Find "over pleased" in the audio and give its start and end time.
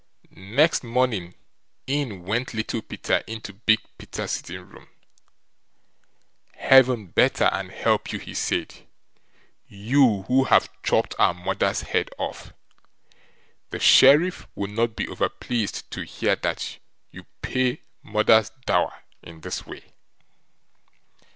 15.07-15.91